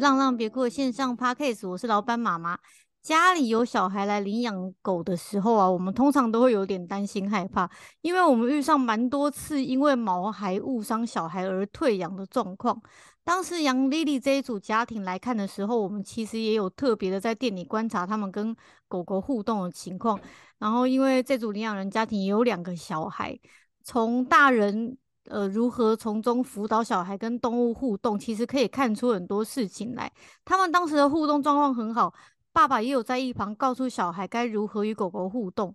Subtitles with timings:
[0.00, 2.58] 浪浪别哭线上 Podcast，我是老板妈妈。
[3.02, 7.70] 家里有小孩来领养狗的时候啊，我们通常都会有点担心害怕，
[8.00, 12.80] 因为我们遇上蛮多次因为毛孩误伤小孩而退养的状况。
[13.22, 18.56] 当时杨丽丽这一组家庭来看的时候，我们其实也有特别的在店里观察他们跟
[18.88, 20.18] 狗狗互动的情况。
[20.58, 23.38] 然后因为这组领养人家庭也有两个小孩，
[23.84, 24.96] 从大人
[25.30, 30.12] 呃如何从中辅导小孩跟动物互动，其实可以看出很多事情来。
[30.44, 32.12] 他们当时的互动状况很好。
[32.52, 35.72] 爸爸也有在一旁告诉小孩该如何与狗狗互动。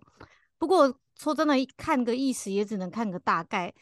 [0.58, 3.72] 不过说真的，看个意思也只能看个大概。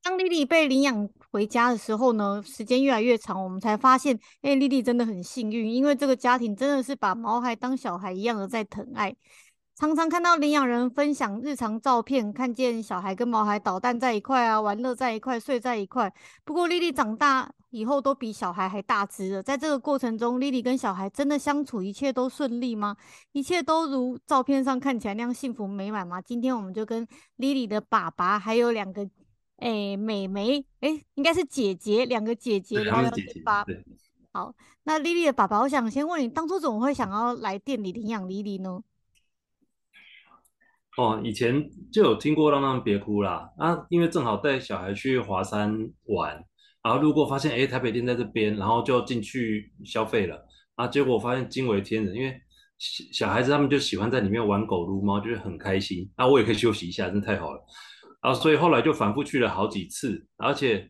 [0.00, 9.12] 当莉莉被领养回家的时候呢，时间越来越长，我们才发现，哎，莉莉真的很幸运，因为这个家庭真的是把毛孩当小孩一样的在疼爱。
[9.76, 16.12] 常常看到领养人分享日常照片，看见小孩跟毛孩捣蛋在一块啊，玩乐在一块，睡在一块。
[16.44, 19.42] 不过莉莉长大以后都比小孩还大只了。
[19.42, 22.96] 在这个过程中，莉莉跟小孩真的相处一切都顺利吗？
[23.32, 26.22] 一切都如照片上看起来那样幸福美满吗？
[26.22, 27.04] 今天我们就跟
[27.36, 29.04] 莉莉的爸爸还有两个
[29.58, 33.64] 诶妹妹诶，应该是姐姐，两个姐姐聊聊天吧。
[34.32, 38.80] 好，那莉莉的爸爸，我想先问你，当初怎么会想要来店里领养莉莉呢？
[40.96, 46.32] 哦，以前就有听过“浪浪别哭”啦，啊，因为正好带小孩去华山玩，
[46.84, 52.32] 然后路过发现，哎，台北店在这边，然后就进去消费了，啊，结果发现惊为天人，因为
[52.78, 57.60] 小小孩子他们就喜欢在里面玩狗撸猫，就是很开心，啊，我也可以休息一下，真的太好了，
[58.20, 60.88] 啊，所以后来就反复去了好几次，而且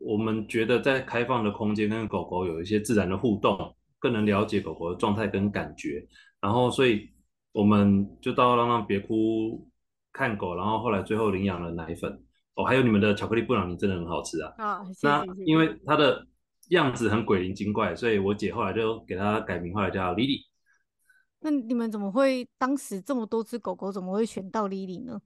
[0.00, 6.02] 我们觉得在开放的空间跟狗狗有一些自然的互动，更能了解狗狗的状态跟感觉，
[6.40, 7.11] 然后所以。
[7.52, 9.68] 我们就到浪浪别哭
[10.12, 12.22] 看狗，然后后来最后领养了奶粉
[12.54, 14.54] 哦，还有你们的巧克力布朗尼真的很好吃啊！
[14.58, 16.26] 啊、哦，那因为它的
[16.68, 20.46] 样子很鬼灵精怪，所以我姐后来就给它改名，后来叫 Lily。
[21.40, 25.20] 那你们怎么会当时这么多只狗狗，怎么会选到 Lily 呢？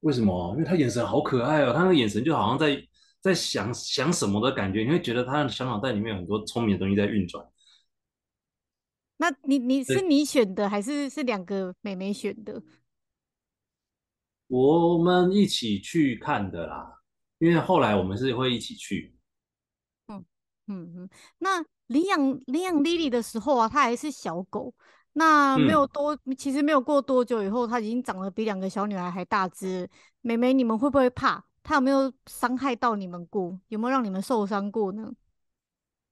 [0.00, 0.52] 为什么？
[0.56, 2.80] 因为它眼神好可爱哦，它那个眼神就好像在
[3.20, 7.44] 在想想什么的感觉，你会觉得它的小脑袋里面有很多聪明的东西在运转。
[9.18, 12.62] 那你你是你选的还是是两个妹妹选的？
[14.48, 17.00] 我们一起去看的啦，
[17.38, 19.16] 因为后来我们是会一起去。
[20.06, 20.24] 嗯
[20.68, 21.10] 嗯嗯。
[21.38, 24.72] 那领养领养 Lily 的时候啊，它还是小狗，
[25.14, 29.88] 那没有多，嗯、其实没有过多久以后，它已经长得比两个小女孩还大只。
[30.20, 31.44] 妹妹，你们会不会怕？
[31.62, 33.58] 它有没有伤害到你们过？
[33.68, 35.12] 有没有让你们受伤过呢？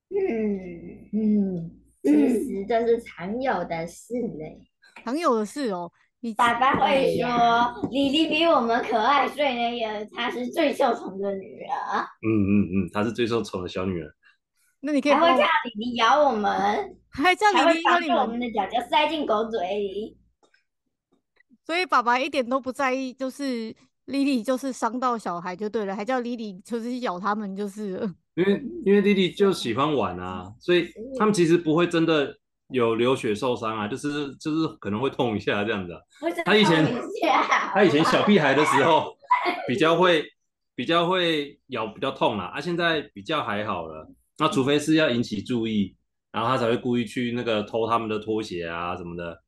[0.09, 1.84] 嗯嗯。
[2.05, 4.59] 其实这是常有的事嘞，
[5.03, 5.91] 常有的事哦。
[6.21, 12.01] 你爸爸会说，李丽比我们可爱，所以呢，也她是最受宠的女儿。
[12.23, 14.09] 嗯嗯嗯，她是最受宠的小女儿。
[14.81, 20.19] 那你可以还会叫李丽咬我们， 还叫李丽咬你们，我们的脚脚塞进狗嘴里。
[21.67, 23.75] 所以爸爸一点都不在意，就是
[24.07, 28.15] 莉莉就是伤到小孩就对了，还叫莉莉就是咬他们就是了。
[28.35, 32.37] 因为因为弟弟就喜欢玩啊，所以他们其实不会真的
[32.69, 36.01] 有流血受伤啊，就是就是可能会痛一下这样子啊。
[36.45, 36.85] 他以前
[37.73, 39.17] 他以前小屁孩的时候
[39.69, 40.25] 比较会
[40.75, 44.09] 比较会咬比较痛啦，啊现在比较还好了。
[44.39, 45.95] 那除非是要引起注意，
[46.33, 49.43] 然后他才会故意去那个偷他们的拖鞋啊什么的。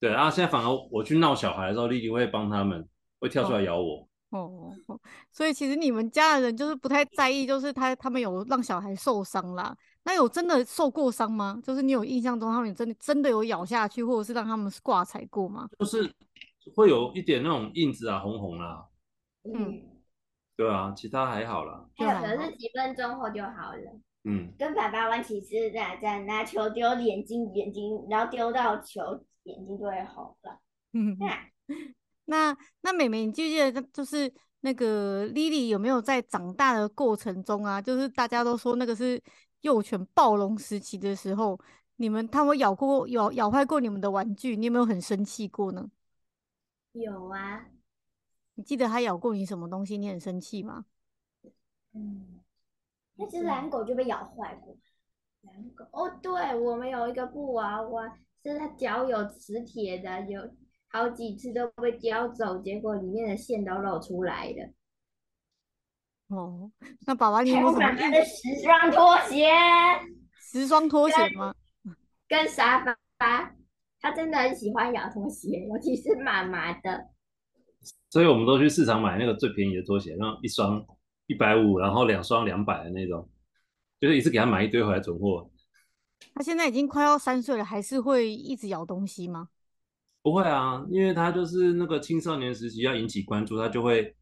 [0.00, 2.86] 对啊，现在反而我去闹小孩的时候，弟弟会帮他们，
[3.18, 4.07] 会跳出来咬我。
[4.30, 4.74] 哦，
[5.32, 9.74] 所以其实你们家的人就是不太在意，就是他他们有让小孩受伤啦。
[10.04, 11.58] 那有真的受过伤吗？
[11.64, 15.66] 就是你有印象中他们真的真的有咬下去，或者是让他们挂彩过吗？
[15.78, 16.12] 就是
[16.74, 18.86] 会有一点那种印子啊，红红啦。
[19.44, 19.82] 嗯，
[20.56, 21.88] 对啊，其他还好啦。
[21.96, 24.00] 还有可是几分钟后就好了。
[24.24, 29.00] 嗯，跟爸爸玩起是在在拿球丢眼睛眼睛，然后丢到球
[29.44, 30.60] 眼睛就会红了。
[30.92, 31.16] 嗯。
[31.18, 31.26] 那
[32.30, 34.30] 那那妹妹，你记不记得就是
[34.60, 37.80] 那个 Lily 有没有在长大的过程中啊？
[37.80, 39.20] 就是大家都说那个是
[39.62, 41.58] 幼犬暴龙时期的时候，
[41.96, 45.90] 你们它们咬过咬咬坏过你们的玩具，你有没有很生气过呢？
[46.92, 47.66] 有啊。
[48.56, 49.96] 你记得它咬过你什么东西？
[49.96, 50.84] 你很生气吗？
[51.94, 52.40] 嗯，
[53.14, 54.76] 那只蓝狗就被咬坏过。
[55.40, 60.42] 蓝狗哦，对，我们有一个布娃娃，是它脚有磁铁的，有。
[60.90, 64.72] 好几次都被叼走，结果里面的线都露出来了。
[66.28, 66.70] 哦，
[67.06, 67.80] 那爸爸你有什么？
[67.80, 69.48] 他的十双拖鞋，
[70.40, 71.54] 十双拖鞋吗？
[72.26, 72.84] 跟，跟沙
[73.18, 73.54] 发，
[74.00, 77.08] 他真的很喜欢咬拖鞋，尤其是妈妈的。
[78.10, 80.84] 所以我们都去市场买那个最便宜的拖鞋，然后一双
[81.26, 83.28] 一百五，然后两双两百的那种。
[84.00, 85.50] 就是一次给他买一堆回来囤货。
[86.32, 89.48] 他现在已经快要三岁了，还是会一直咬东西吗？
[90.22, 94.14] 不会啊，因为他就是那个青少年时期要引起关注，他就会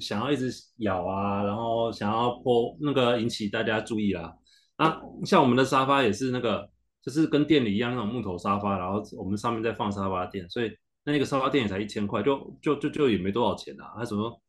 [0.00, 4.34] 想要一直咬啊，然后想要破那个引起大家注意啦。
[4.76, 6.70] 啊，像我们的沙发也是那个，
[7.02, 10.70] 就是跟店里一样那种木头沙发，然后我们上面再放沙发垫，所以
[11.04, 13.92] 那个沙发垫也才一千块，就就就就也没多少钱啊。
[13.96, 14.40] 他什么，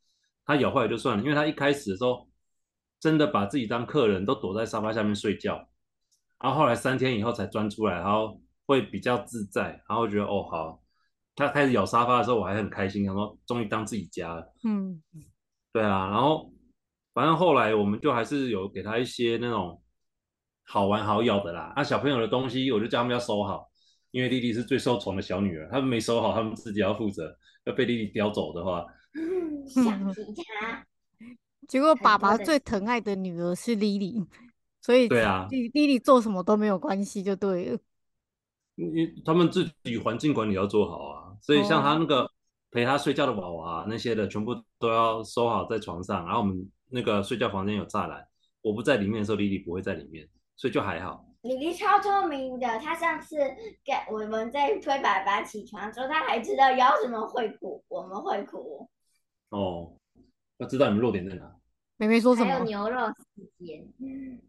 [0.46, 2.28] 他咬坏了就算了，因为他一开始的时候
[3.00, 5.68] 真的把自己当客人，都躲在沙发下面睡觉，
[6.40, 8.40] 然后后来三天以后才钻出来，然后
[8.70, 10.80] 会比较自在，然后觉得哦好，
[11.36, 14.54] 他开始咬沙发的时候我还很开心，想说终于当自己家了。
[14.64, 15.02] 嗯，
[15.74, 16.54] 对啊，然后
[17.16, 19.82] 反正后来我们就还是有给他一些那种。
[20.72, 23.68] 好玩好咬的啦，那、啊、小朋友的东西我就叫他们要收好，
[24.12, 28.86] 因为弟弟是最受宠的小女儿，他们没收好，他们自己要负责，要被弟弟叼走的话，
[29.66, 30.86] 想其他。
[31.68, 34.24] 结果爸爸最疼爱的女儿是莉莉，
[34.80, 37.80] 所以对啊，莉莉莉做什么都没有关系，就对了。
[38.80, 42.30] 因为他们自己环境管理要做好啊，所以像他那个
[42.72, 48.26] 陪他睡觉的娃娃那些的，全部都要收好在床上，然后我们那个睡觉房间有栅栏，
[48.62, 50.28] 我不在里面的时候，莉莉不会在里面。
[50.56, 51.26] 所以就还好。
[51.44, 53.38] 莉莉超聪明的，她上次
[53.82, 58.86] 给我们在推爸爸起床的时候，她还知道要什么会哭，我们会哭。
[59.52, 59.94] 哦，
[60.58, 61.50] 要知道你们弱点在哪。
[61.96, 62.52] 妹妹说什么？
[62.52, 63.82] 还有牛肉时间。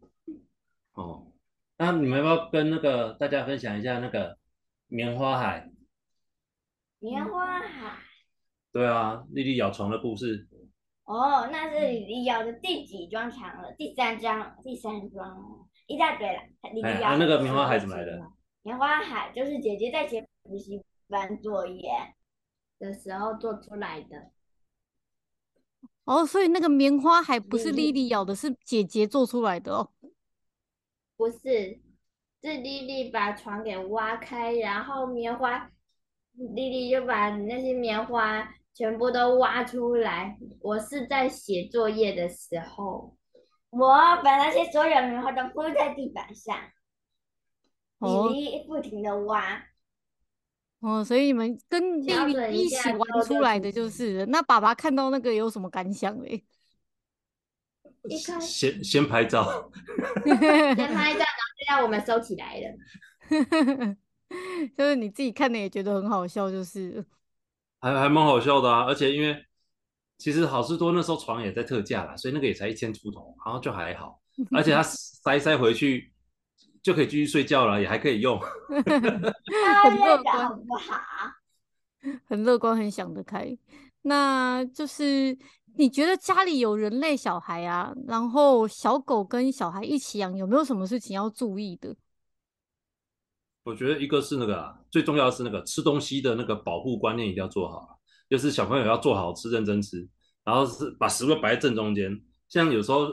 [1.83, 4.37] 那你们要不要跟那个大家分享一下那个
[4.85, 5.67] 棉花海？
[6.99, 7.97] 棉花海。
[8.71, 10.47] 对啊，莉莉咬床的故事。
[11.05, 13.73] 哦，那是莉莉咬的第几张床了？
[13.79, 15.67] 第三张，第三张。
[15.87, 16.39] 一大堆了，
[16.71, 17.09] 莉莉咬。
[17.09, 18.21] 哎，那个棉花海怎么来的？
[18.61, 21.89] 棉花海就是姐姐在写补习班作业
[22.77, 24.29] 的时候做出来的。
[26.03, 29.89] 哦，所以那个棉花海不是莉莉咬的，是姐姐做出来的哦。
[31.21, 31.79] 不是，
[32.41, 35.69] 是莉莉把床给挖开，然后棉花，
[36.33, 40.35] 莉莉就把那些棉花全部都挖出来。
[40.61, 43.15] 我是在写作业的时候。
[43.69, 46.57] 我把那些所有棉花都铺在地板上，
[47.99, 49.63] 莉莉不停的挖。
[50.79, 54.25] 哦，所以你们跟莉莉一起玩出来的就是。
[54.25, 56.43] 那爸爸看到那个有什么感想嘞？
[58.39, 59.71] 先先拍照，
[60.25, 62.77] 先拍照，然后就让我们收起来了。
[64.77, 67.05] 就是你自己看的也觉得很好笑，就是。
[67.79, 69.45] 还还蛮好笑的啊，而且因为。
[70.17, 74.21] 其实好事多那时候床也在特价啦，所以那个也才一千出头，然后就还好，
[74.55, 76.13] 而且它塞塞回去
[76.83, 78.39] 就可以继续睡觉了，也还可以用，
[78.69, 81.01] 很乐观，好不好？
[82.27, 83.57] 很乐观，很想得开。
[84.03, 85.35] 那就是
[85.75, 91.95] 你觉得家里有人类小孩啊，然后小狗跟小孩一起养，有没有什么事情要注意的？
[93.63, 97.99] 我觉得一个是那个啊，最重要是那个吃东西的那个保护观念一定要做好。
[98.29, 100.07] 就是小朋友要做好吃，认真吃，
[100.43, 102.19] 然后是把食物摆在正中间。
[102.47, 103.07] 像有时候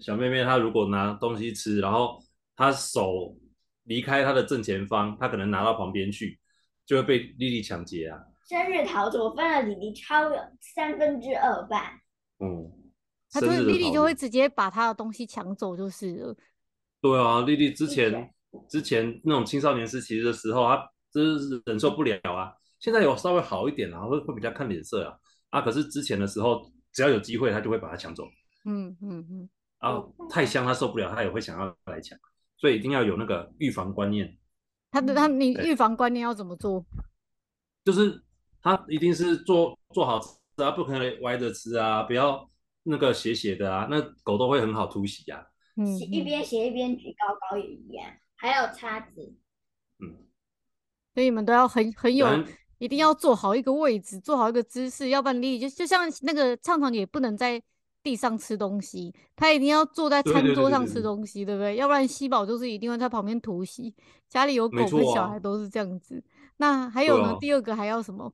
[0.00, 2.22] 小妹妹她如果拿东西吃，然后
[2.54, 3.36] 她手
[3.84, 6.38] 离开她的正前方，她可能拿到旁边去，
[6.84, 8.20] 就会被莉莉抢劫啊。
[8.46, 11.82] 生日桃子我分了李黎超有三分之二半。
[12.38, 12.70] 嗯，
[13.30, 16.36] 她就是莉莉就会直接把她的东西抢走，就是了。
[17.00, 18.32] 对啊，莉莉之前
[18.68, 22.52] 之前那种青少年时期的时候，她真是忍受不了啊。
[22.78, 25.18] 现在有稍微好一点啊，会会比较看脸色啊
[25.50, 25.60] 啊！
[25.62, 28.24] 可是之前的时候，只要有机会，他就会把它抢走。
[28.64, 29.48] 嗯嗯嗯。
[29.80, 32.16] 然后太香，他受不了，他也会想要来抢，
[32.58, 34.36] 所以一定要有那个预防观念。
[34.90, 36.84] 他的他，你预防观念要怎么做？
[37.82, 38.22] 就是
[38.66, 40.28] 他一定是做做好吃
[40.60, 42.50] 啊，不可能歪着吃啊，不要
[42.82, 45.46] 那个斜斜的啊，那狗都会很好突袭啊。
[45.76, 48.04] 嗯，一边斜一边举高高也一样，
[48.34, 49.32] 还有叉子。
[50.00, 50.18] 嗯，
[51.14, 52.26] 所以你们都要很很有。
[52.78, 57.62] 一定要做好一个位置，做好一个姿势，要不然莉莉就就像那个畅畅也不能在
[58.02, 61.76] 地上吃东西，他一定要坐在餐桌上吃东西，对，对，对，对，对不对？
[61.76, 63.94] 要不然西宝就是一定会在旁边突袭。
[64.28, 66.18] 家里有狗跟小孩都是这样子。
[66.18, 67.28] 啊、那还有呢？
[67.28, 68.30] 啊、第二个还要什么？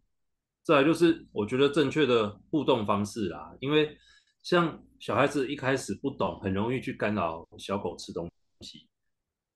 [0.63, 3.97] 再来就是我觉得正确的互动方式啦，因为
[4.43, 8.89] 像小孩子一开始不懂，很容易去干扰小狗吃东西，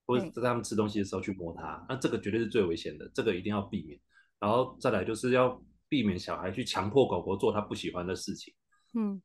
[0.07, 3.99] 或者在他们吃东西的时候去摸它，那这个绝对是最危险的，这个一定要避免。
[4.39, 8.53] 然后再来就是要避免小孩去强迫狗狗做他不喜欢的事情。
[8.95, 9.23] 嗯，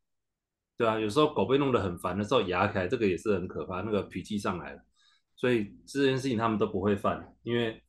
[0.78, 4.82] 对啊，有时候狗被弄得很烦的时候，牙开，这个也是很可怕，那个脾气上来了。
[5.36, 7.82] 所以这件事情他们都不会犯，因为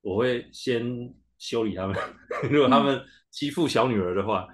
[0.00, 1.96] 我会先修理他们。
[2.48, 4.46] 如果他们欺负小女儿的话，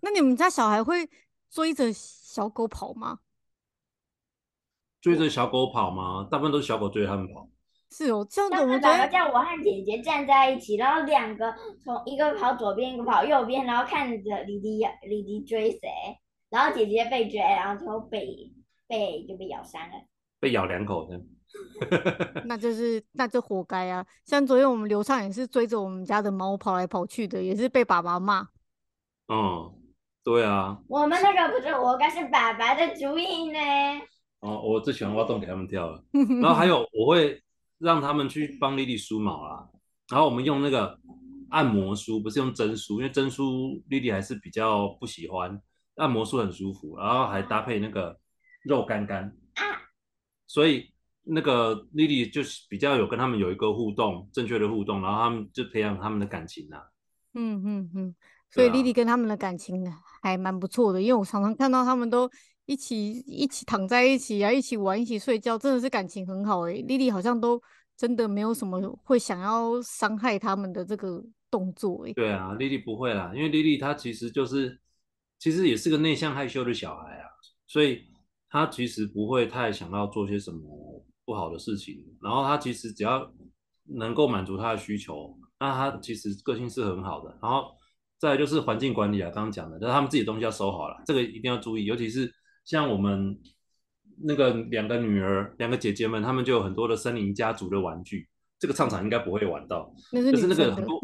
[0.00, 1.10] 那你们家小孩会
[1.50, 3.18] 追着小狗跑吗？
[5.00, 6.28] 追着小狗跑吗？
[6.30, 7.48] 大部分都是小狗追着他们跑。
[7.90, 15.80] 是哦，这样子我们叫我和姐姐站在一起，然后两个从一个跑左边，一个跑右边，然后看着李迪李迪追谁，
[16.50, 18.52] 然后姐姐被追，然后就被
[18.88, 19.94] 被就被咬伤了，
[20.40, 21.20] 被咬两口的。
[22.46, 24.06] 那就是那就活该啊！
[24.24, 28.48] 像昨天我们刘畅也是追着我们家的猫跑来跑去的，也是被爸爸骂。
[29.28, 29.72] 嗯，
[30.22, 30.78] 对啊。
[30.88, 33.58] 我们那个不是活该，是爸爸的主意呢。
[34.40, 36.02] 哦，我最喜欢挖洞给他们跳了。
[36.42, 37.42] 然后还有我会。
[37.78, 39.68] 让他们去帮莉莉梳毛啦，
[40.08, 40.98] 然后我们用那个
[41.50, 45.60] 按摩梳，不是用针梳，因为针梳莉莉还是比较不喜欢，
[45.96, 48.18] 按摩梳很舒服，然后还搭配那个
[48.62, 49.24] 肉干干，
[49.56, 49.62] 啊
[50.46, 50.90] 所以
[51.26, 56.90] 那个莉莉就是比较有跟他们有一个互动，正确的互动，然后他们就培养他们的感情啦。
[57.34, 58.14] 嗯嗯嗯，
[58.50, 59.84] 所以莉莉跟他们的感情
[60.22, 62.30] 还蛮不错的，因为我常常看到他们都。
[62.68, 66.82] 一起一起躺在一起啊，一起玩，一起睡觉，真的是感情很好诶、欸。
[66.82, 67.62] 莉莉好像都
[67.96, 72.14] 真的没有什么会想要伤害他们的这个动作诶、欸。
[72.14, 74.80] 对啊，莉莉不会啦，因为莉莉她其实就是
[75.38, 77.28] 其实也是个内向害羞的小孩啊，
[77.68, 78.02] 所以
[78.50, 82.02] 她其实不会太想要做些什么不好的事情。
[82.22, 83.30] 然后他其实只要
[83.84, 87.36] 能够满足他的需求，那他其实个性是很好的。
[87.42, 87.74] 然后
[88.18, 92.32] 再来就是环境管理啊，刚刚讲的，就是他们自己的东西要收好了，这个一定要注意，尤其是。
[92.64, 93.38] 像我们
[94.24, 98.28] 那个两个女儿、两个姐姐们，她们就有很多的森林家族的玩具。
[98.58, 101.00] 这个畅畅应该不会玩到，那是就是那个很多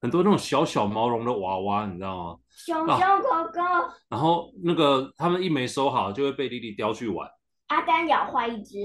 [0.00, 2.38] 很多那种小小毛绒的娃娃，你知道吗？
[2.48, 3.60] 熊熊狗狗。
[4.08, 7.28] 然后那个他们一没收好，就会被莉莉叼去玩。
[7.66, 8.78] 阿丹咬坏一只，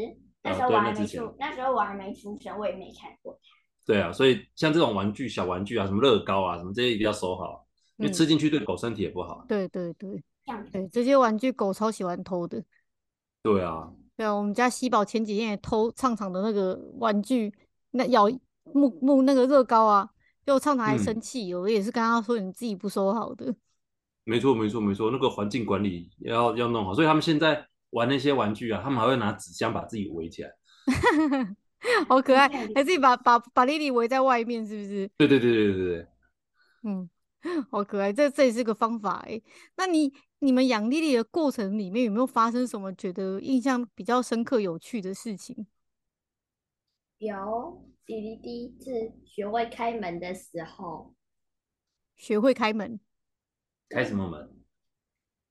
[0.44, 3.40] 那时候我还没出，那，时候我还没出生，我也没看过。
[3.86, 7.66] 对啊，所以像这种玩具、小玩具啊，什么乐高啊，什么这些一定要收好，
[7.98, 9.46] 嗯、因为吃进去对狗身体也不好。
[9.48, 10.24] 对对对。
[10.72, 12.64] 对，这些玩具狗超喜欢偷的。
[13.44, 17.54] 对啊，对啊，我们家西宝前几天也偷畅畅的那个玩具，
[17.92, 18.28] 那咬
[18.64, 20.10] 木木那个乐高啊，
[20.44, 23.54] 就畅畅还生气，我、嗯、也是跟他说，你自己不收好的。
[24.24, 30.52] 没错没错没错，那个环境管理要要弄好，所以他们现在玩那些玩具啊，他们还会拿纸箱把自己围起来，
[32.08, 35.10] 好可爱，还自己把把把莉莉围在外面，是不是？
[35.18, 36.08] 对对对对对对，
[36.84, 37.10] 嗯。
[37.72, 39.42] 好可爱，这这也是个方法哎。
[39.78, 45.66] 那你你们养莉莉的过程里面有没有发生什么觉得印象比较深刻、有趣的事情？
[47.20, 51.16] 有，莉莉第一次学会开门的时候，
[52.18, 53.00] 学会开门，
[53.88, 54.59] 开什么门？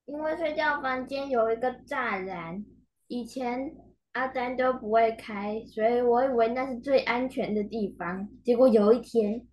[0.08, 2.64] 因为睡觉房间有一个栅栏，
[3.06, 3.72] 以前
[4.12, 8.28] 阿丹都不会开，所以我以为那是最安全的地方。
[8.42, 9.46] 结果有一天。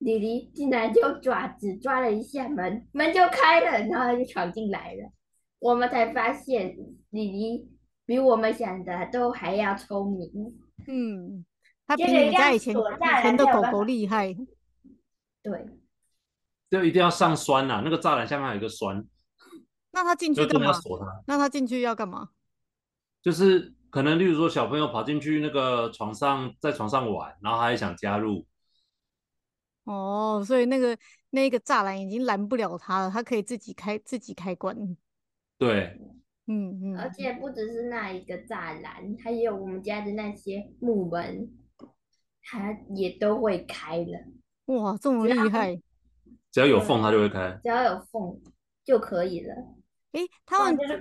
[0.00, 5.10] 李黎竟然就爪子抓了一下门，门就开了，然后他就闯进来了。
[5.58, 6.76] 我们才发现
[7.10, 7.68] 李黎
[8.06, 10.56] 比我们想的都还要聪明。
[10.86, 11.44] 嗯，
[11.84, 14.32] 他比你家以前以前的狗狗厉害。
[15.42, 15.66] 对，
[16.70, 19.04] 就一定要上栓啊，那个栅栏下面还有一个栓。
[19.90, 20.72] 那他进去干嘛？
[20.72, 21.22] 锁他。
[21.26, 22.30] 那他进去要干嘛？
[23.22, 28.46] 就是可能，例如说小朋友跑进去那个床上，在床上玩，然后他也想加入。
[29.84, 30.96] 哦，所以那个
[31.30, 34.76] 那个栅栏已经拦不了他了，他可以自己开自己开关。
[35.56, 35.98] 对，
[36.46, 41.50] 嗯嗯，而且不只是那一个栅栏，还有我们家的那些木门，
[42.42, 44.18] 它也都会开了。
[44.66, 45.80] 哇，这么厉害！
[46.52, 47.58] 只要有缝，它就会开。
[47.62, 48.40] 只要有缝
[48.84, 49.54] 就可以了。
[50.12, 51.00] 诶，他们就是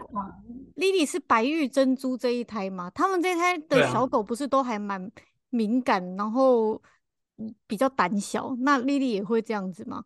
[0.76, 2.90] 莉莉是白玉珍珠这一胎吗？
[2.92, 5.12] 他们这一胎的小狗不是都还蛮
[5.50, 6.82] 敏感，啊、然后。
[7.68, 10.06] 比较胆小，那莉莉也会这样子吗？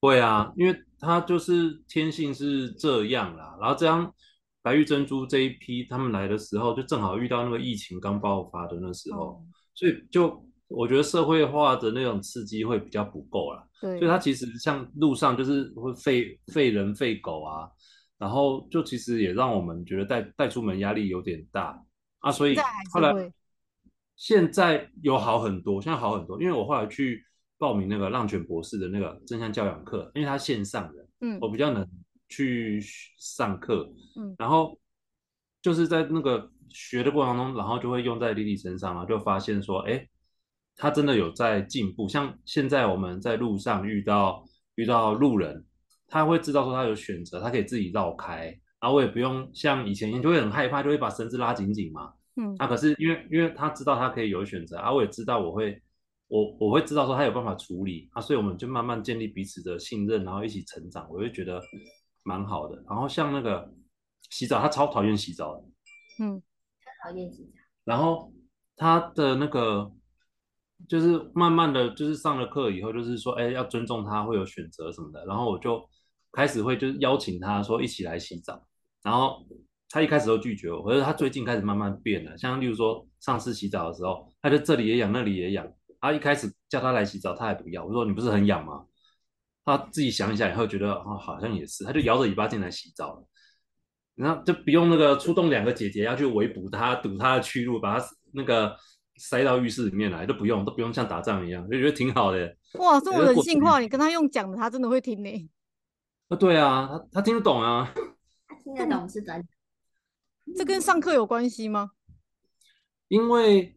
[0.00, 3.58] 会啊，因为它就是天性是这样啦。
[3.60, 4.14] 然后这样
[4.62, 13.66] 白玉珍珠这一批他们来的时候，就正好遇到那个疫情刚爆发的那时候，嗯、所以就我觉得社会化的那种刺激会比较不够啦。
[13.80, 17.68] 对，所以它其实像路上就是会废废人废狗啊，
[18.18, 21.84] 然后就其实也让我们觉得带带出门压力有点大
[22.20, 22.56] 啊，所以
[22.92, 23.32] 后来。
[24.18, 27.22] 现在有好很多，现在好很多，因为我后来去
[27.58, 31.86] 报名那个浪犬博士的那个正向教养课，因为他线上的，嗯，我比较能
[32.26, 32.82] 去
[33.18, 34.80] 上课，嗯，然后
[35.60, 40.08] 就是在那个学的过程中，然后就会用在丽丽身上啊，就发现说，哎，
[40.76, 42.08] 他真的有在进步。
[42.08, 44.42] 像现在我们在路上遇到
[44.76, 45.65] 遇到路人，
[46.08, 48.46] 他会知道说他有选择，他可以自己绕开，
[48.80, 52.12] 然后我也不用像以前就会很害怕，就会把绳子拉紧紧嘛。
[52.36, 55.82] 嗯，啊，可是因为因为他知道他可以有选择啊，我也知道我会
[56.28, 61.60] 我我会知道说他有办法处理啊，所以我们就慢慢建立彼此的信任，然后一起成长，我就觉得
[62.22, 62.76] 蛮好的。
[62.88, 63.72] 然后像那个
[64.30, 65.62] 洗澡，他超讨厌洗澡的，
[66.22, 66.42] 嗯，
[67.02, 67.50] 讨厌洗澡。
[67.84, 68.32] 然后
[68.76, 69.90] 他的那个
[70.88, 75.24] 就是慢慢的就是上了课以后，就是说，哎，要尊重他会有选择什么的。
[75.24, 75.88] 然后我就
[76.36, 78.62] 开始会就是邀请他说一起来洗澡。
[79.02, 79.44] 然后
[79.88, 82.36] 他一开始都拒绝我，可是他最近开始慢慢变了。
[82.36, 85.66] 像例如说上次洗澡的时候，他就这里也痒，那里也痒。
[86.00, 87.84] 他一开始叫他来洗澡，他还不要。
[87.84, 88.84] 我说你不是很痒吗？
[89.64, 93.26] 他自己想一想以后觉得哦，好像也是，他就摇着尾巴进来洗澡了。
[94.14, 98.76] 然后就不用那个出动两个姐姐要去围捕他，堵他的去路，把他那个
[99.18, 102.56] 塞到浴室里面来，都不用，都不用像打仗一样，就觉得挺好的。
[102.74, 105.50] 哇，这么人性化，你跟他用讲的，他真的会听呢。
[106.28, 107.92] 啊，对啊，他他听得懂啊，
[108.64, 109.46] 听得懂是真的。
[110.56, 111.90] 这跟上课有关系吗？
[113.08, 113.74] 因为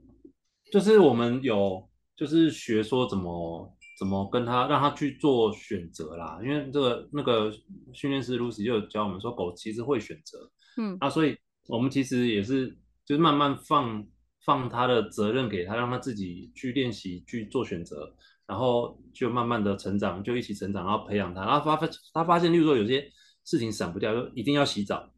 [0.72, 7.52] 就是我们有就是学说怎么怎么跟他让他去做选择啦，因为这个那个
[7.94, 11.38] 训练师 Lucy 就教我们说，狗其实会选择，嗯啊，所以
[11.68, 12.70] 我们其实也是
[13.06, 14.04] 就是慢慢放
[14.46, 18.16] 放他的责任给他，让他自己去练习去做选择，
[18.46, 23.12] 然后就慢慢的成长，就一起成长，然后培养他，然后发发他发现，例如说有些
[23.46, 25.12] 事情闪不掉，就一定要洗澡。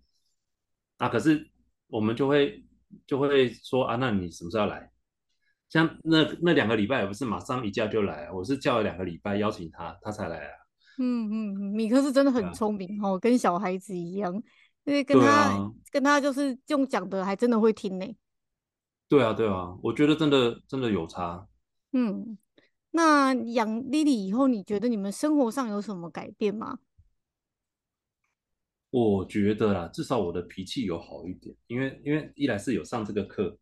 [0.98, 1.50] 啊，可是
[1.88, 2.64] 我们就会
[3.08, 4.92] 就会说啊，那你什么时候来？
[5.70, 10.52] 像那那两个礼拜也不是马上一叫就来啊，我是叫了两个礼拜邀请他，他才来啊。
[11.00, 14.34] 嗯嗯，米克是真的很聪明哦，啊、跟小孩子一样，
[14.84, 18.06] 因为跟他、啊、跟他就是用讲的，还真的会听呢。
[19.12, 21.46] 对啊对啊，我觉得真的真的有差。
[21.92, 22.38] 嗯，
[22.92, 26.80] 那养莉莉以后，你觉得你们生活上有什么改变吗？
[28.90, 33.58] 我觉得啦，至少我的脾气有好一点，因为因为一来是有上这个课，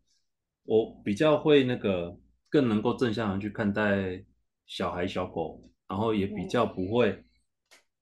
[0.66, 2.16] 我比较会那个
[2.48, 4.24] 更能够正向的去看待
[4.68, 7.26] 小孩小狗，然后也比较不会，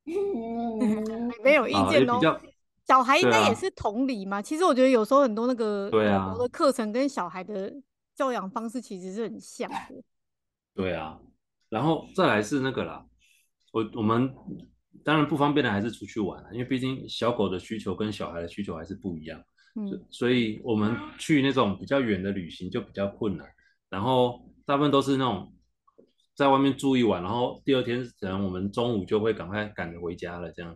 [1.42, 2.20] 没有意见哦。
[2.20, 2.42] 啊、
[2.88, 4.38] 小孩应该也是同理嘛。
[4.38, 6.00] 啊、其实我觉得有时候很多那个狗
[6.34, 7.74] 狗的课程跟小孩的
[8.16, 10.04] 教养方式其实是很像的。
[10.74, 11.20] 对啊，
[11.70, 13.06] 然后再来是那个啦，
[13.72, 14.34] 我我们。
[15.04, 19.42] 当然不方便的还是出去玩，因为毕竟小狗的需求跟小孩的需求还是不一样，
[19.76, 23.48] 嗯，所以我们去那种比较远的旅行就比较困难，
[23.90, 25.54] 然后大部分都是那种
[26.36, 30.76] 在外面住一晚，然后第二天可能我们中午就会赶快赶着回家了，这样。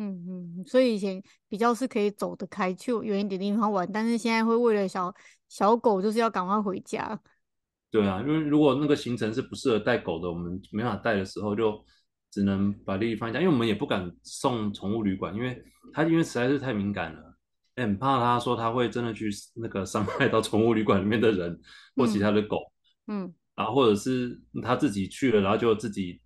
[0.00, 0.24] 嗯
[0.58, 5.14] 嗯，所以以前比较是可以走得开，去远一点地方玩，但是现在会为了小
[5.48, 7.20] 小狗就是要赶快回家。
[7.90, 11.84] 对啊，因为如果那个行程是不适合带狗的，我们没办法带的时候就。
[12.32, 15.60] 只能把利益放下，因为我们也不敢送宠物旅馆，因为
[15.92, 17.36] 他因为实在是太敏感了，
[17.74, 21.60] 很怕他说他会真的去那个伤害到宠物旅馆里面的人
[21.96, 22.58] 或其他的狗，
[23.08, 26.20] 嗯，嗯，然后或者是他自己去了，然后就自己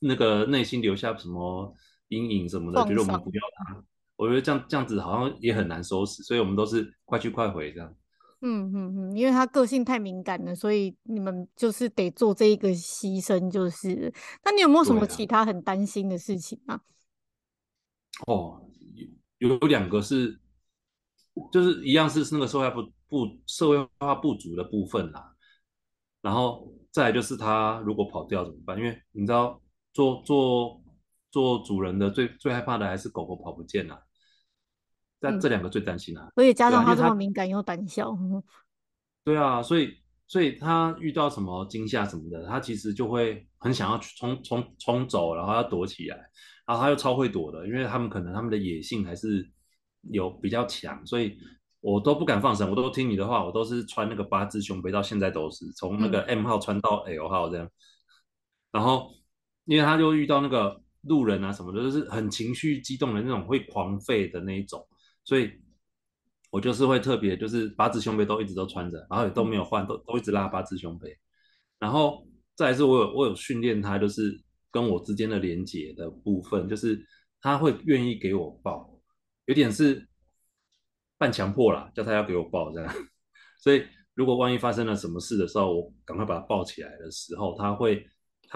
[0.00, 1.70] 那个内心留下什么
[2.08, 3.82] 阴影什么的，觉得我们不要他，
[4.16, 7.94] 我觉得这样这样子好像也很难收拾，所以我们都是快去快回这样。
[8.42, 14.12] 嗯嗯嗯，因为他个性太敏感了，所以你们就是得做这一个牺牲，就是。
[14.44, 16.80] 那你有没有什么其他很担心的事情啊？
[18.26, 18.62] 哦，
[19.38, 20.38] 有有两个是，
[21.50, 25.34] 就是一样是那个社会不不社会化不足的部分啦。
[26.20, 28.76] 然后再来就是他如果跑掉怎么办？
[28.78, 29.60] 因为你知道，
[29.94, 30.80] 做做
[31.36, 34.00] 做主人的最最害怕的还是狗狗跑不见了。
[35.20, 38.16] 但这两个最担心啊，所以加上他这么敏感又胆小，
[39.22, 39.94] 对啊，所以
[40.26, 46.16] 所以他遇到什么惊吓什么的，他其实就会很想要冲冲冲走，然后要躲起来，
[46.66, 49.46] 然后他又超会躲的，因为他们可能他们的野性还是
[50.10, 51.36] 有比较强，所以
[51.80, 57.70] 我都不敢放生，我都听你的话，我都是穿那个八字胸背，到现在都是从那个 M 号穿到 L 号这样，嗯、
[58.72, 59.12] 然后
[59.64, 64.86] 因为他就遇到那个路人啊什么的，就是很情绪激动的那种会狂吠的那一种。
[65.24, 65.50] 所以，
[66.50, 71.16] 我就是会特别，就是八字胸背都一直都穿着，然后也都没有换，都都一直拉八字胸背。
[71.78, 74.40] 然后再来是我有我有训练他，就是
[74.70, 77.04] 跟我之间的连接的部分，就是
[77.40, 78.88] 他会愿意给我抱，
[79.46, 80.06] 有点是
[81.18, 82.94] 半强迫啦，叫他要给我抱这样。
[83.60, 88.06] 所以如果万一发生了什么事的时候，我赶快把他抱起来的时候，他会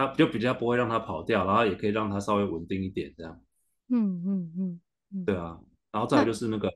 [0.07, 3.41] 他就比较不会让他跑掉，然后也可以让他稍微稳定一点这样。
[3.89, 4.81] 嗯嗯嗯
[5.13, 5.59] 嗯，对啊。
[5.93, 6.73] 然后再来就是那个，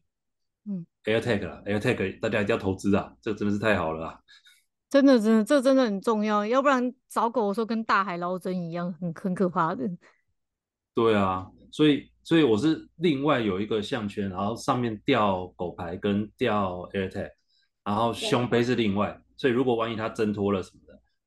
[0.66, 4.20] 嗯，AirTag 啦，AirTag 大家一定要投资啊，这真的是太好了啊！
[4.90, 9.88] 真的，真的，这真的很重要，要不然找狗的时候跟大海捞针一样，很很可怕的。
[10.94, 17.30] 对啊，所以所以我是另外有一个项圈，然后上面吊狗牌跟吊 AirTag，
[17.84, 20.84] 然后胸背是另外，所以如果万一它挣脱了什么的，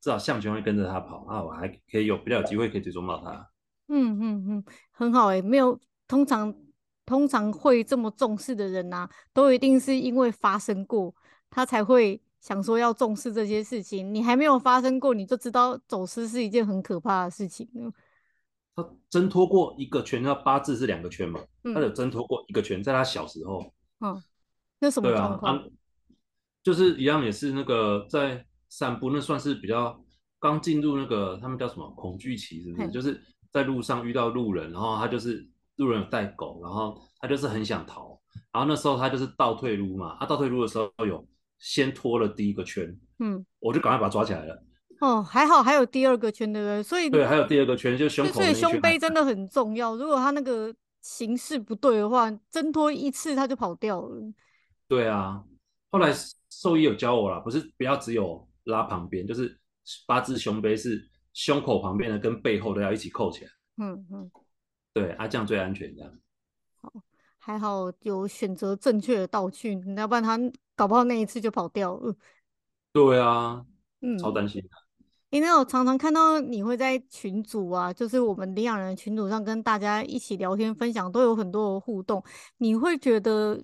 [0.08, 3.50] 至少象群会跟着他跑，那我还可以有比较有机会可以追踪到他。
[3.90, 6.56] 嗯嗯嗯，很好哎、欸，没有通常。
[7.06, 11.16] 通常会这么重视的人啊，都一定是因为发生过，
[11.50, 14.14] 他才会想说要重视这些事情。
[14.14, 17.66] 你还没有发生过，你就知道走失是一件很可怕的事情。
[18.76, 21.40] 他挣脱过一个圈，那八字是两个圈嘛？
[21.64, 23.74] 嗯、他有挣脱过一个圈，在他小时候。
[24.02, 24.22] 嗯，
[24.80, 25.58] 那什么状况？
[25.58, 25.64] 啊，
[26.62, 30.00] 就是一样，也是那个在散步，那算是比较
[30.40, 32.90] 刚进入那个他们叫什么恐惧期，是不是？
[32.90, 38.20] 就是在路上遇到路人，然后他就是路人有带狗，然后他就是很想逃，
[38.52, 41.26] 然后那时候他就是倒退路嘛，他倒退路的时候有
[41.60, 44.64] 先脱了第一个圈，嗯，我就赶快把他抓起来了。
[45.00, 46.82] 哦，还好还有第二个圈，对不对？
[46.82, 48.34] 所以对，还有第二个圈，就胸口。
[48.34, 49.96] 所以胸背真的很重要。
[49.96, 54.34] 如果他那个形式不对的话，挣脱一次他就跑掉了。
[54.88, 55.44] 对啊，
[55.92, 56.12] 后来
[56.50, 59.60] 兽医有教我啦，不是不要只有拉旁边，就是
[60.06, 63.52] 八字胸背是胸口旁边的跟背后都要一起扣起来。
[63.78, 64.32] 嗯嗯，
[64.94, 66.12] 对啊，这样最安全这样。
[66.82, 66.94] 好，
[67.38, 70.38] 还好有选择正确的道具，要不然他
[70.76, 72.16] 搞不好那一次就跑掉了。
[72.92, 73.66] 对啊，
[74.02, 74.70] 嗯，超担心的。
[75.30, 82.24] 因为我常常看到你会在群组啊，就是我们领养人群组上跟大家一起聊天分享，都有很多的互动。
[82.60, 83.62] 你会觉得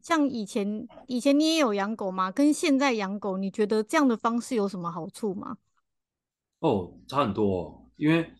[0.00, 2.30] 像以前，以前你也有养狗吗？
[2.30, 5.58] 跟现在养狗，你觉得这样的方式有什么好处吗？
[6.60, 7.90] 哦，差很多哦。
[7.96, 8.30] 因为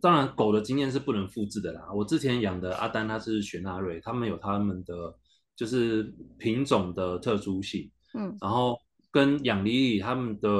[0.00, 1.88] 当然狗的经验是不能复制的啦。
[1.94, 5.14] 我之前养的阿丹，它是雪纳瑞，他们有他们的
[5.54, 8.78] 就是品种的特殊性，嗯，然后
[9.10, 10.50] 跟养莉莉他们的。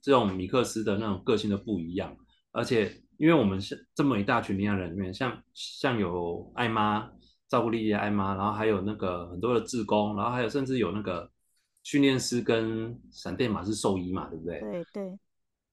[0.00, 2.16] 这种米克斯的那种个性的不一样，
[2.50, 7.08] 而且因为我们是这么一大群领养人里面，像像有艾妈
[7.52, 11.30] 照顾莉莉的爱妈，然后还有那个很多的志工，然后还有甚至有那个
[11.82, 14.60] 训练师跟闪电马是兽医嘛，对不对？
[14.60, 15.18] 对对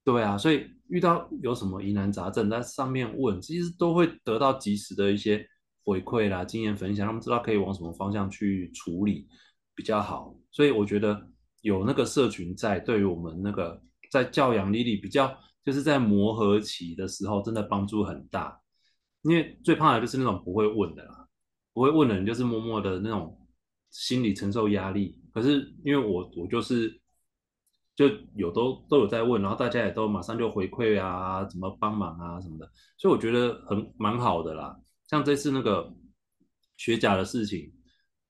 [0.04, 5.48] 对啊，所以遇到有什么疑难杂症，在上面问，其实都会得到及时的一些
[5.86, 9.28] 回馈啦、经验分享，他们知道可以往什么方向去处理
[9.74, 10.36] 比较好。
[10.52, 11.26] 所以我觉得
[11.62, 13.82] 有那个社群在，对于我们那个。
[14.12, 15.32] 在教养莉莉比较，
[15.64, 18.60] 就是在磨合期的时候，真的帮助很大。
[19.22, 21.28] 因为最怕的就是那种不会问的啦，
[21.80, 23.40] 不会问的人就是默默的那种
[23.90, 25.18] 心理承受压力。
[25.34, 27.00] 可是因为我我就是
[27.96, 34.78] 就有都都有在问，然后大家也都马上就回馈啊，怎么帮忙啊什么的，所以我觉得很蛮好的啦。
[35.08, 35.90] 像这次那个
[36.76, 37.72] 学甲的事情，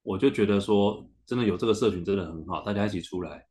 [0.03, 3.43] 我就觉得说真的有这个社群真的很好，大家一起出来。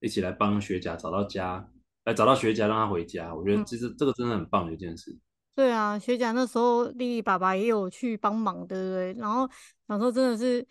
[0.00, 1.68] 一起来帮学甲找到家，
[2.04, 3.34] 来找到学甲让他回家。
[3.34, 5.10] 我觉得其实这个真的很棒的一件事。
[5.10, 5.20] 嗯、
[5.58, 9.12] 对啊，学长那时候丽丽爸爸也有去帮忙，对不对？
[9.14, 9.50] 然后
[9.88, 10.64] 想说真的是，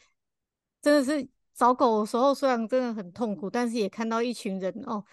[0.82, 5.04] 真的是找狗的时候虽然真的很痛苦，但是也看到一群人哦，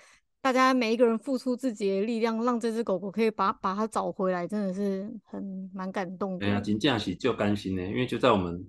[0.41, 6.47] 大家每一个人付出自己的力量，让这只狗狗可以把把它找回来，真的是很蛮感动的。
[6.47, 8.65] 哎呀，真正是就甘心呢，因为就在我们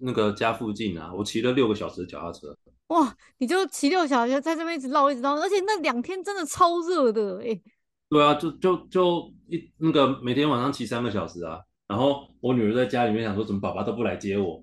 [0.00, 2.56] 那个家附近啊，我骑了六个小时的脚踏车。
[2.86, 3.14] 哇！
[3.36, 7.60] 你就骑六小时在这边一直绕一直绕，而且那两天真的超热的哎。
[8.08, 14.62] 对啊，就就就一那个每天晚上骑三个小时啊，然后我女儿在家里面想说，怎么爸爸都不来接我？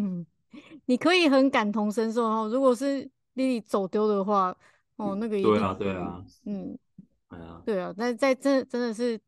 [0.86, 2.48] 你可以很感同身受哦。
[2.52, 4.56] 如果是莉莉走丢的话，
[4.96, 6.78] 哦，那个对啊，对啊，嗯，
[7.28, 9.20] 哎呀，对啊，那在这真的是。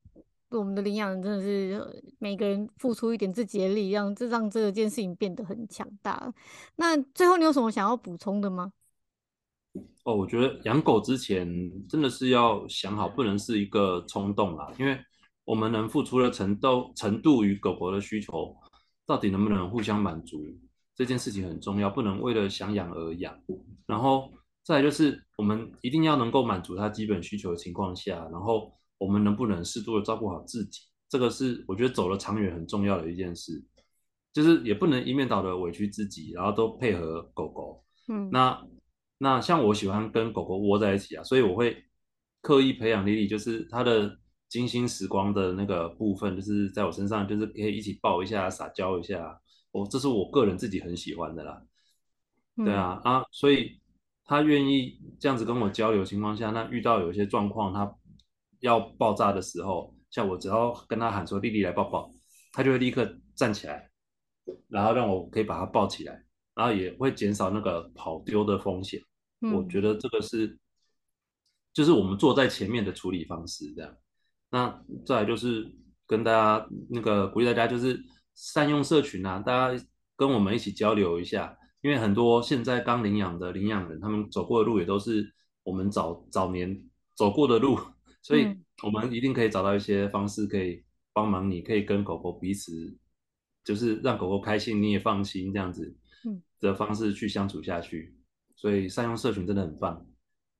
[0.54, 6.30] 我们的领养人真的是每个人付出一点自己的力量，这让这件事情变得很强大。
[6.76, 8.70] 那最后你有什么想要补充的吗？
[10.04, 11.48] 哦，我觉得养狗之前
[11.88, 14.98] 真的是要想好，不能是一个冲动啦，因为
[15.44, 18.54] 我们能付出的程度程度与狗狗的需求
[19.06, 20.44] 到底能不能互相满足，
[20.94, 23.34] 这件事情很重要，不能为了想养而养。
[23.86, 24.32] 然后
[24.64, 28.72] 再来就是我们一定要能够满足它基本需求的情况下，然后。
[28.98, 33.60] 我们能不能适度的照顾好自己，这个是我觉得走了长远很重要的一件事，
[34.32, 37.82] 就是也不能一面倒的委屈自己，然后都配合狗狗。
[38.06, 38.64] 嗯，那
[39.22, 41.84] 那像我喜欢跟狗狗窝在一起啊，所以我会
[42.40, 49.40] 刻意培养莉莉，就是它的精心时光的那个部分，就是在我身上，就是可以一起抱一下，撒娇一下。
[49.70, 51.62] 我这是我个人自己很喜欢的啦。
[52.56, 53.80] 对啊，啊，所以
[54.24, 57.96] 他愿意这样子跟我交流情况下，那遇到有一些状况，他。
[58.62, 62.08] 要爆炸的时候，像我只要跟他喊说“莉莉来抱抱”，
[62.54, 63.90] 他就会立刻站起来，
[64.68, 66.22] 然后让我可以把他抱起来，
[66.54, 69.02] 然后也会减少那个跑丢的风险。
[69.42, 69.52] 嗯。
[69.52, 70.58] 我觉得这个是，
[71.72, 73.96] 就是我们坐在前面的处理方式这样。
[74.50, 75.70] 那再来就是
[76.06, 78.02] 跟大家那个鼓励大家，就是
[78.34, 79.84] 善用社群啊，大家
[80.16, 87.78] 跟我们一起交流一下，因为很多现在刚领养的领养人，他们走过的路也都是我们早早年走过的路。
[88.24, 92.96] 所以，我们一定可以找到一些方式，可以帮忙你，可以跟狗狗彼此
[93.64, 98.14] 就是让狗狗开心，你也放心这样子，嗯，的方式去相处下去。
[98.62, 100.06] 所以善用社群真的很棒。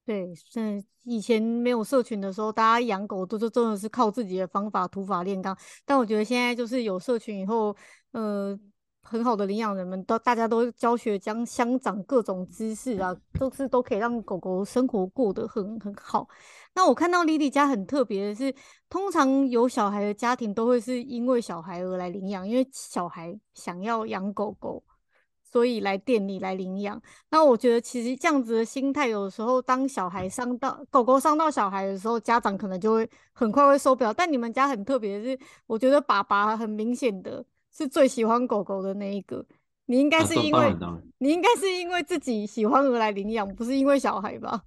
[0.04, 5.56] 对，像以前没有社群的时候，大家养狗都是真的是靠自己的方法土法炼钢。
[5.84, 7.76] 但我觉得现在就是有社群以后，
[8.10, 8.58] 呃，
[9.02, 16.26] 很好的领养人们都大家都教学将相长各种知识啊，都是都可以让狗狗生活过得很很好。
[16.74, 18.52] 那我看到 Lily 家很特别的是，
[18.90, 24.82] 通常有小孩的家庭都会是因为小孩而来领养，因为小孩想要养狗狗。
[25.52, 34.14] 所以来店里来领养，那我觉得其实这样子的心态，有时候当小孩伤到狗狗伤到小孩的时候，家长可能就会很快会受不了。
[34.14, 39.44] 但你们家很特别的是，我觉得爸爸很明显的是最喜欢狗狗的那一个。
[39.84, 44.62] 你应该是因为、啊、你应该是因为自己喜欢而来领养，不是因为小孩吧？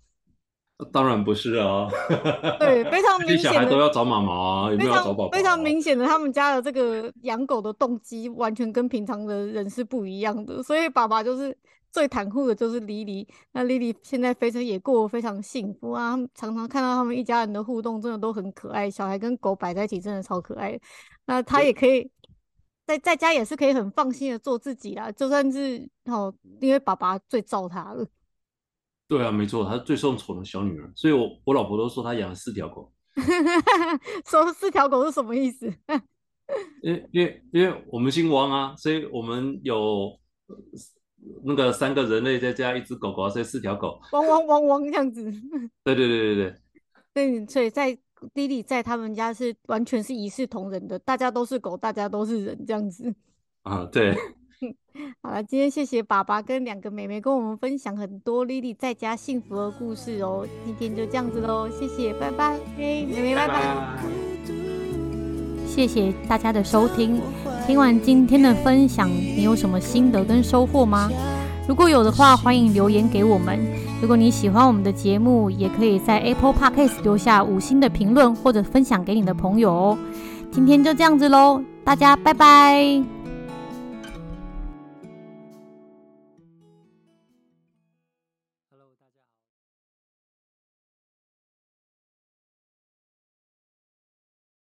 [0.92, 1.88] 当然不是啊，
[2.60, 5.30] 对，非常 明显的小孩都要找妈妈啊，有没有要找宝宝啊？
[5.32, 11.58] 非常明显的，他们家的这个养狗的动机完全跟平常的人是不一样的，所以爸爸就是
[11.94, 13.26] 最袒护的，就是 Lily。
[13.54, 18.92] 那 Lily 现在非常也过得非常幸福啊，常常看到他们一家人的互动，真的都很可爱。
[18.92, 20.78] 小孩跟狗摆在一起，真的超可爱。
[21.26, 22.12] 那他也可以
[22.86, 28.06] 在在家也是可以很放心的做自己啦，就算是哦，因为爸爸最罩他了。
[29.08, 32.92] 对啊，没错，她是最受宠的小女儿，所以我我老婆都说她养了四条狗。
[34.26, 35.72] 说四条狗是什么意思？
[36.82, 40.20] 因 因为因为我们姓汪啊，所以我们有
[41.44, 44.00] 那个三个人类再加一只狗狗，所以四条狗。
[44.12, 45.24] 汪汪汪汪这样子。
[45.84, 46.56] 对对对对对。
[47.14, 47.98] 对，所以在
[48.34, 53.14] Lily 在他们家是完全是一视同仁的，大家都是狗，大家都是人这样子。
[53.64, 54.16] 啊，对。
[55.22, 60.48] 好了，今天谢谢爸爸跟两个妹妹跟我们分享很多 Lily 在家幸福的故事哦。
[60.66, 63.54] 今天就这样子喽，谢谢，拜拜，嘿，妹妹拜拜。
[63.54, 64.04] 拜拜。
[65.68, 67.20] 谢谢大家的收听，
[67.68, 71.10] 听完今天的分享，你有什么心得跟收获吗？
[71.68, 73.60] 如果有的话，欢迎留言给我们。
[74.02, 79.98] 如果你喜欢我们的节目，也可以在 Apple Podcast 留下五星的评论，或者分享给你的朋友哦。
[80.52, 83.15] 今天就这样子喽，大家拜拜。